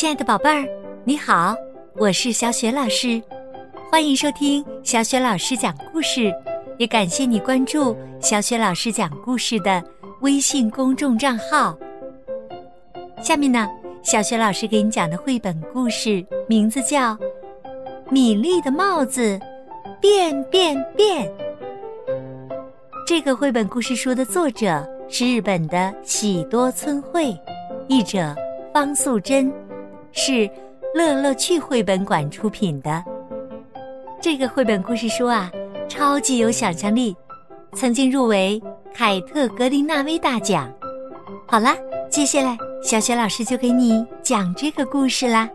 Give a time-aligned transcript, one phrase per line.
[0.00, 0.66] 亲爱的宝贝儿，
[1.04, 1.54] 你好，
[1.96, 3.22] 我是小雪老师，
[3.90, 6.32] 欢迎收听小雪老师讲故事，
[6.78, 9.84] 也感谢你关注小雪老师讲故事的
[10.22, 11.78] 微信公众账号。
[13.22, 13.68] 下面呢，
[14.02, 17.14] 小雪老师给你讲的绘本故事名字叫
[18.08, 19.38] 《米粒的帽子
[20.00, 21.28] 变变变》。
[23.06, 27.38] 这个绘本故事书的作者是日本的喜多村惠，
[27.86, 28.34] 译者
[28.72, 29.52] 方素珍。
[30.12, 30.50] 是
[30.94, 33.02] 乐乐趣绘本馆出品的
[34.20, 35.50] 这个绘本故事书啊，
[35.88, 37.16] 超级有想象力，
[37.74, 38.60] 曾经入围
[38.92, 40.72] 凯特格林纳威大奖。
[41.46, 41.76] 好啦，
[42.10, 45.48] 接下来小雪老师就给你讲这个故事啦。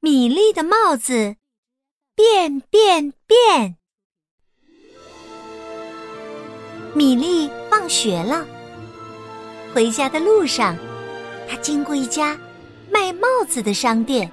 [0.00, 1.36] 米粒的帽子
[2.14, 3.76] 变变变。
[6.98, 8.44] 米粒放学了，
[9.72, 10.76] 回家的路上，
[11.48, 12.36] 他经过一家
[12.90, 14.28] 卖帽子的商店，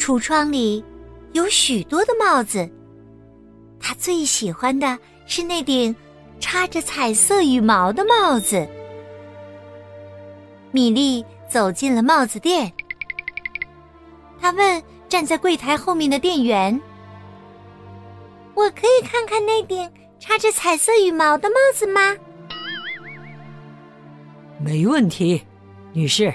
[0.00, 0.84] 橱窗里
[1.30, 2.68] 有许多的帽子，
[3.78, 5.94] 他最喜欢的是那顶
[6.40, 8.66] 插着彩色羽毛的帽子。
[10.72, 12.72] 米粒走进了帽子店，
[14.40, 16.80] 他问站在柜台后面的店员
[18.54, 19.88] ：“我可以看看那顶？”
[20.26, 22.14] 插着彩色羽毛的帽子吗？
[24.60, 25.42] 没问题，
[25.94, 26.34] 女士。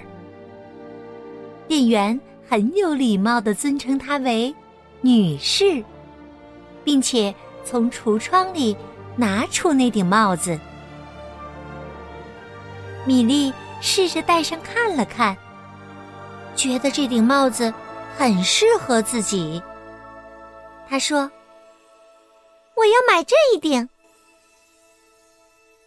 [1.68, 2.20] 店员
[2.50, 4.56] 很有礼貌的尊称她为
[5.02, 5.84] “女士”，
[6.84, 8.76] 并且从橱窗里
[9.16, 10.58] 拿出那顶帽子。
[13.06, 15.38] 米莉试着戴上看了看，
[16.56, 17.72] 觉得这顶帽子
[18.18, 19.62] 很适合自己。
[20.90, 21.30] 她说。
[22.82, 23.88] 我要买这一顶。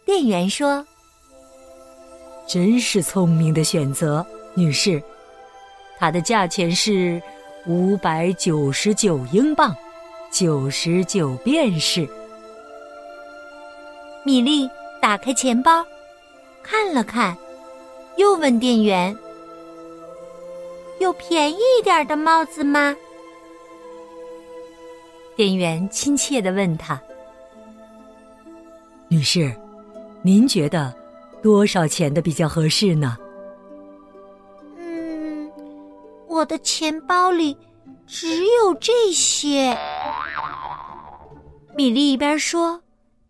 [0.05, 0.87] 店员说
[2.47, 5.03] ：“真是聪明的选择，女士。
[5.97, 7.21] 它的价钱是
[7.67, 9.75] 五百九十九英镑，
[10.31, 12.07] 九十九便士。”
[14.23, 14.69] 米莉
[15.01, 15.85] 打开钱包，
[16.63, 17.35] 看了看，
[18.15, 19.13] 又问店员
[20.99, 22.95] ：“有便宜一点的帽子吗？”
[25.35, 27.01] 店员亲切的问他
[29.09, 29.53] ：“女士，
[30.21, 30.95] 您觉得
[31.43, 33.17] 多少钱的比较合适呢
[34.79, 35.51] ？”“嗯，
[36.27, 37.57] 我的钱包里
[38.07, 39.77] 只有这些。”
[41.75, 42.81] 米莉一边说，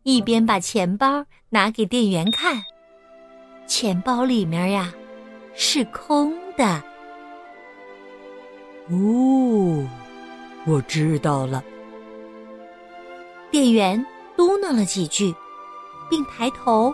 [0.03, 2.61] 一边把钱包拿给店员看。
[3.65, 4.93] 钱包里面呀，
[5.55, 6.83] 是空的。
[8.91, 9.83] 哦，
[10.67, 11.63] 我知道了。
[13.51, 15.33] 店员嘟囔了几句，
[16.09, 16.93] 并抬头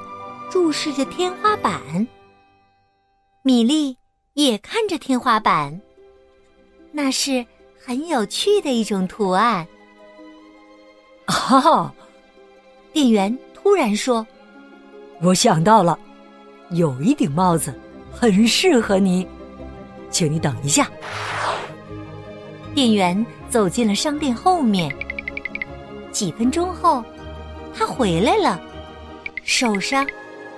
[0.50, 1.82] 注视着天花板。
[3.44, 3.98] 米莉
[4.34, 5.82] 也看着天花板，
[6.92, 7.46] 那是
[7.84, 9.66] 很有趣的一种图案。
[11.26, 11.92] 哈！
[12.94, 14.26] 店员突然说
[15.22, 15.98] ：“我想到了，
[16.72, 17.74] 有一顶帽子
[18.12, 19.26] 很适合你，
[20.10, 20.92] 请你等一下。”
[22.76, 24.94] 店员走进了商店后面。
[26.12, 27.04] 几分钟后，
[27.74, 28.62] 他回来了，
[29.44, 30.06] 手上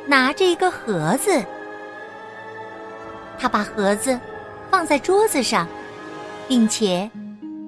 [0.07, 1.43] 拿着一个盒子。
[3.37, 4.19] 他把盒子
[4.71, 5.67] 放在桌子上，
[6.47, 7.09] 并且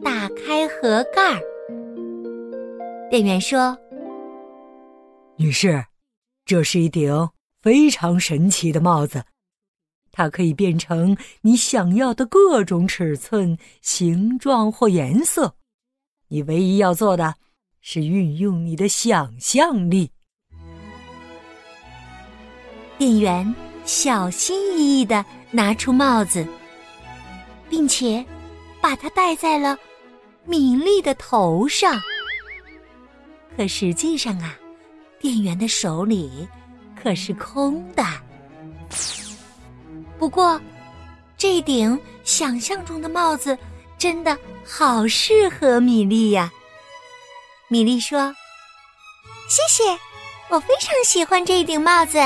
[0.04, 1.42] 打开盒盖儿。
[3.10, 3.78] 店员说
[5.38, 5.86] ：“女士，
[6.46, 7.30] 这是一顶
[7.62, 9.24] 非常神奇的帽子，
[10.12, 15.56] 它可以变成你想要的各种尺寸、形状或颜色。
[16.30, 17.36] 你唯一要做的。”
[17.88, 20.10] 是运用你的想象力。
[22.98, 26.44] 店员小心翼翼的拿出帽子，
[27.70, 28.26] 并且
[28.82, 29.78] 把它戴在了
[30.46, 32.02] 米粒的头上。
[33.56, 34.58] 可实际上啊，
[35.20, 36.48] 店员的手里
[37.00, 38.04] 可是空的。
[40.18, 40.60] 不过，
[41.38, 43.56] 这顶想象中的帽子
[43.96, 44.36] 真的
[44.66, 46.52] 好适合米粒呀。
[47.76, 48.34] 米莉说
[49.52, 50.00] ：“谢谢，
[50.48, 52.18] 我非常喜欢这一顶帽子。”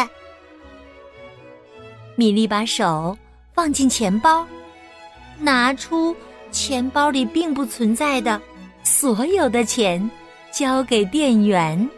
[2.16, 3.18] 米莉把手
[3.56, 4.46] 放进钱包，
[5.40, 6.16] 拿出
[6.52, 8.40] 钱包里并不存在的
[8.84, 10.08] 所有的钱，
[10.52, 11.90] 交给店员。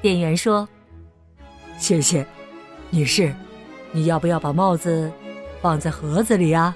[0.00, 0.68] 店员说
[1.76, 2.24] ：“谢谢，
[2.90, 3.34] 女士，
[3.90, 5.10] 你要不要把帽子
[5.60, 6.72] 放在盒子里啊？”“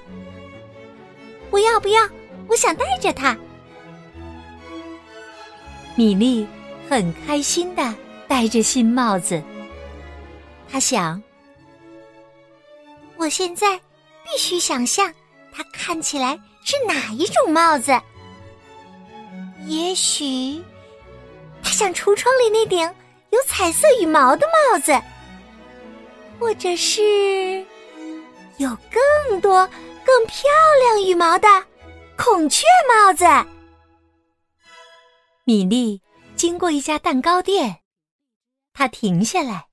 [1.51, 2.03] 不要不要，
[2.49, 3.39] 我想带着它。”
[6.01, 6.47] 米莉
[6.89, 7.95] 很开心的
[8.27, 9.43] 戴着新帽子。
[10.73, 11.23] 他想
[13.19, 13.79] ：“我现在
[14.25, 15.13] 必须想象
[15.53, 17.93] 它看起来是哪一种帽子。
[19.67, 20.65] 也许，
[21.63, 22.79] 他像橱窗里那顶
[23.29, 24.99] 有彩色羽毛的帽子，
[26.39, 27.59] 或者是
[28.57, 29.69] 有更多
[30.03, 30.49] 更漂
[30.83, 31.47] 亮羽毛的
[32.17, 33.27] 孔雀帽子。”
[35.51, 36.01] 米莉
[36.37, 37.81] 经过一家蛋糕店，
[38.73, 39.67] 她停下来。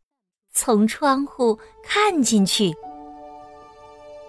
[0.51, 2.75] 从窗户看进去，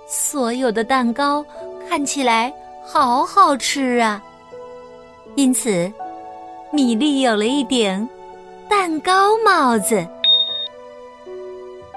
[0.06, 1.42] 所有的蛋糕
[1.88, 2.52] 看起来
[2.84, 4.22] 好好吃啊！
[5.36, 5.90] 因此，
[6.70, 8.06] 米莉有了一顶
[8.68, 10.06] 蛋糕帽子。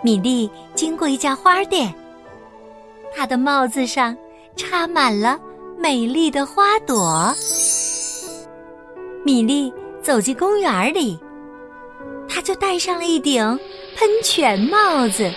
[0.02, 1.94] 米莉经过一家花店，
[3.14, 4.18] 她的帽子上
[4.56, 5.38] 插满了
[5.78, 7.36] 美丽的花朵。
[9.24, 9.72] 米莉
[10.02, 11.20] 走进公园里。
[12.28, 13.44] 他就戴上了一顶
[13.98, 15.30] 喷泉帽子。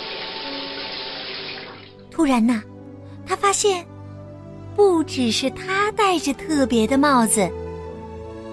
[2.10, 2.62] 突然呢，
[3.26, 3.84] 他发现，
[4.76, 7.50] 不只是他戴着特别的帽子，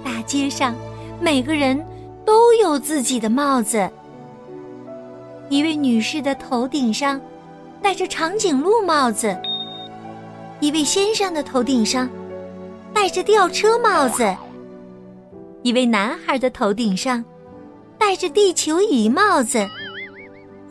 [0.03, 0.75] 大街上
[1.19, 1.79] 每个人
[2.25, 3.87] 都有自己的帽子。
[5.49, 7.21] 一位女士的头顶上
[7.81, 9.37] 戴着长颈鹿帽子，
[10.59, 12.09] 一位先生的头顶上
[12.91, 14.35] 戴着吊车帽子，
[15.63, 17.23] 一位男孩的头顶上。
[17.97, 19.65] 戴着地球仪帽子，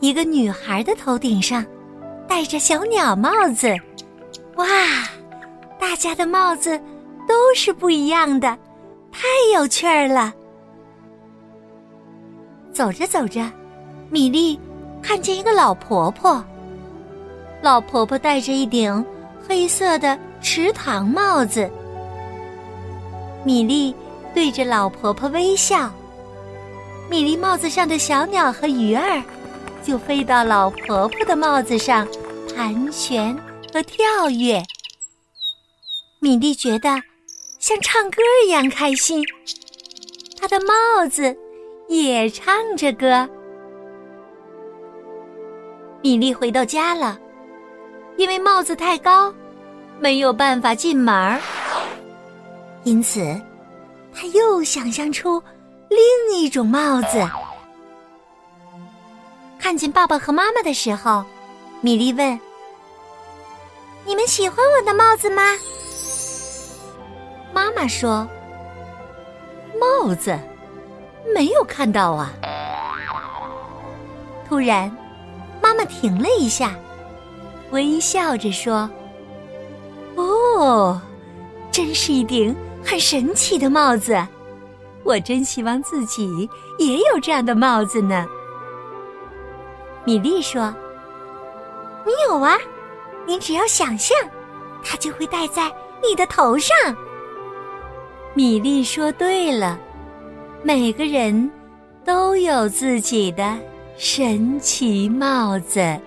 [0.01, 1.65] 一个女孩的头顶上
[2.27, 3.73] 戴着小鸟帽子。
[4.57, 4.67] 哇，
[5.79, 6.77] 大家的帽子
[7.25, 8.49] 都是不一样的，
[9.13, 10.33] 太有趣儿了。
[12.73, 13.49] 走着走着，
[14.09, 14.59] 米莉
[15.01, 16.43] 看见一个老婆婆。
[17.61, 19.03] 老婆婆戴着一顶
[19.47, 21.67] 黑色的池塘帽子。
[23.45, 23.95] 米莉
[24.33, 25.91] 对着老婆婆微笑。
[27.09, 29.21] 米莉帽子上的小鸟和鱼儿，
[29.83, 32.07] 就飞到老婆婆的帽子上，
[32.55, 33.37] 盘旋
[33.73, 34.63] 和跳跃。
[36.19, 36.89] 米莉觉得
[37.59, 39.21] 像唱歌一样开心，
[40.39, 41.35] 她的帽子
[41.89, 43.27] 也唱着歌。
[46.01, 47.19] 米莉回到家了，
[48.17, 49.33] 因为帽子太高，
[49.99, 51.39] 没有办法进门儿，
[52.83, 53.39] 因此，
[54.13, 55.41] 他又想象出。
[55.89, 57.29] 另一种帽子。
[59.59, 61.25] 看见爸爸和妈妈的时候，
[61.81, 62.39] 米莉问
[64.07, 65.43] ：“你们喜欢我的帽子吗？”
[67.53, 68.25] 妈妈说
[69.77, 70.39] ：“帽子
[71.35, 72.31] 没有看到啊。”
[74.47, 74.89] 突然，
[75.61, 76.73] 妈妈停了一下，
[77.71, 78.89] 微笑着说
[80.15, 81.01] ：“哦，
[81.69, 82.55] 真是一顶
[82.85, 84.15] 很神奇的帽子。”
[85.03, 86.47] 我真希望自己
[86.77, 88.27] 也有这样的帽子呢。
[90.05, 90.73] 米莉说
[92.05, 92.55] ：“你有啊，
[93.25, 94.15] 你只要想象，
[94.83, 95.71] 它就会戴在
[96.03, 96.75] 你的头上。”
[98.35, 99.79] 米莉说：“对了，
[100.63, 101.51] 每个人
[102.05, 103.57] 都有自己的
[103.97, 105.99] 神奇帽子。”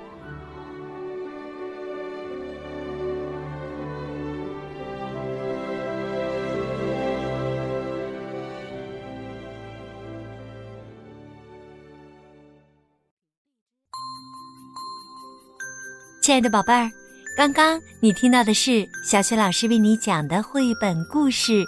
[16.24, 16.90] 亲爱的宝贝儿，
[17.36, 21.52] 刚刚你听到的是小雪老师为你讲的绘本故事《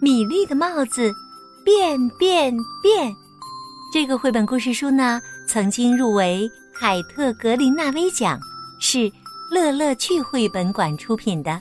[0.00, 1.12] 米粒的帽子
[1.64, 3.10] 变变变》。
[3.92, 8.38] 这个绘本故事书呢，曾经入围凯特格林纳威奖，
[8.78, 9.10] 是
[9.50, 11.60] 乐乐趣绘本馆出品的。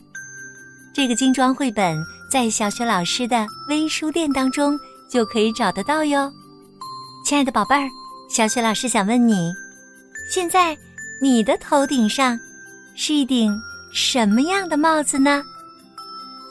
[0.94, 1.98] 这个精装绘本
[2.30, 6.32] 在小雪老师的微书店当中就可以找得到哟。
[7.26, 7.90] 亲爱的宝贝儿，
[8.30, 9.52] 小雪老师想问你，
[10.30, 10.78] 现在。
[11.22, 12.38] 你的头顶上
[12.94, 13.58] 是一顶
[13.94, 15.42] 什么样的帽子呢？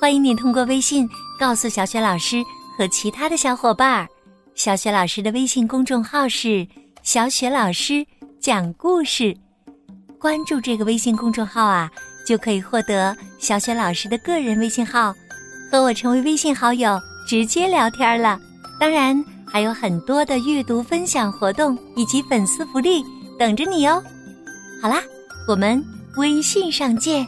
[0.01, 2.43] 欢迎你通过微信告诉小雪老师
[2.77, 4.09] 和其他的小伙伴儿。
[4.55, 6.67] 小雪老师的微信公众号是
[7.03, 8.05] “小雪老师
[8.41, 9.37] 讲故事”，
[10.19, 11.91] 关注这个微信公众号啊，
[12.27, 15.15] 就可以获得小雪老师的个人微信号，
[15.71, 18.41] 和我成为微信好友，直接聊天了。
[18.81, 23.05] 当然，还有很多的阅读分享活动以及粉丝福利
[23.39, 24.03] 等着你哦。
[24.85, 25.03] 好啦，
[25.49, 25.83] 我们
[26.17, 27.27] 微信上见。